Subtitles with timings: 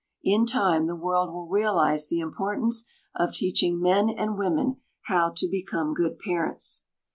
[0.23, 5.47] In time the world will realize the importance of teaching men and women how to
[5.47, 6.85] become good parents.